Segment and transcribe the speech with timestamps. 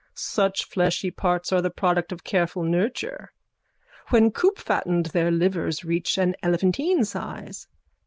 [0.15, 3.31] Such fleshy parts are the product of careful nurture.
[4.09, 7.67] When coopfattened their livers reach an elephantine size.